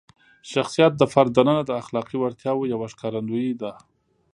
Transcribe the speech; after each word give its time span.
شخصیت 0.53 0.93
د 0.97 1.03
فرد 1.13 1.31
دننه 1.37 1.61
د 1.65 1.71
اخلاقي 1.81 2.15
وړتیاوو 2.19 2.69
یوه 2.73 2.87
ښکارندویي 2.93 3.53
ده. 3.61 3.71